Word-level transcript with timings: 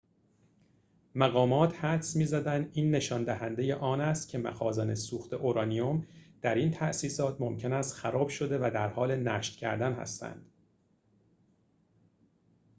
مقامات 1.15 1.85
حدس 1.85 2.15
می‌زنند 2.15 2.69
این 2.73 2.95
نشان 2.95 3.23
دهنده 3.23 3.75
آن 3.75 4.01
است 4.01 4.29
که 4.29 4.37
مخازن 4.37 4.95
سوخت 4.95 5.33
اورانیم 5.33 6.07
در 6.41 6.55
این 6.55 6.71
تاسیسات 6.71 7.41
ممکن 7.41 7.73
است 7.73 7.93
خراب 7.93 8.29
شده 8.29 8.57
و 8.57 8.71
در 8.73 8.87
حال 8.87 9.15
نشت 9.15 9.57
کردن 9.57 9.93
هستند 9.93 10.51